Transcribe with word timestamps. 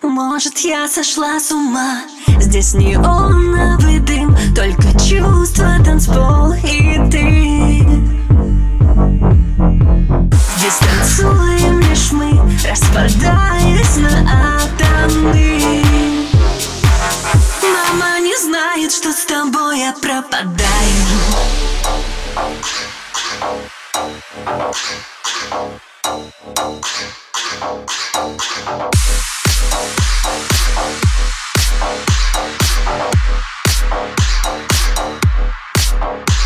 Может, 0.00 0.58
я 0.60 0.88
сошла 0.88 1.38
с 1.38 1.50
ума? 1.50 2.02
Здесь 2.40 2.74
не 2.74 2.94
неоновый 2.94 3.98
дым. 4.00 4.34
Только 4.54 4.82
чувства, 4.98 5.76
танцпол 5.84 6.52
и 6.54 6.98
ты. 7.10 7.86
Здесь 10.56 10.78
танцуем 10.78 11.80
лишь 11.80 12.12
мы 12.12 12.40
Распадаясь 12.68 13.96
на 13.96 14.60
атомы. 14.60 15.82
Мама 17.62 18.20
не 18.20 18.36
знает, 18.36 18.92
что 18.92 19.12
с 19.12 19.24
тобой 19.26 19.80
я 19.80 19.92
пропадаю 19.92 20.62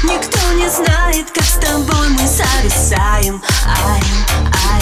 Никто 0.03 0.53
не 0.53 0.69
знает, 0.69 1.31
как 1.33 1.45
с 1.45 1.59
тобой 1.59 2.09
мы 2.11 2.27
зависаем. 2.27 3.43
Аем, 3.67 4.27
аем, 4.71 4.76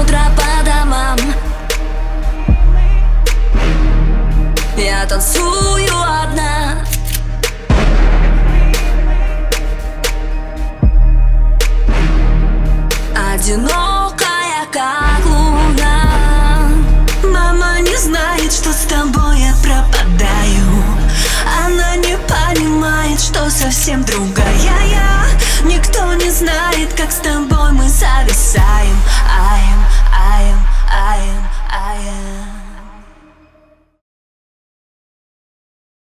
утро 0.00 0.20
по 0.36 0.64
домам. 0.64 1.18
Я 4.76 5.06
танцую 5.06 5.94
одна. 6.22 6.84
Одинокая, 13.34 14.66
как 14.72 15.24
луна. 15.24 16.68
Мама 17.22 17.80
не 17.80 17.96
знает, 17.96 18.52
что 18.52 18.72
с 18.72 18.86
тобой 18.86 19.40
я 19.40 19.54
пропадаю. 19.62 20.84
Она 21.64 21.96
не 21.96 22.16
понимает, 22.18 23.20
что 23.20 23.48
совсем 23.50 24.04
другое 24.04 24.45